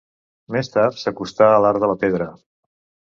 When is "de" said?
1.83-1.91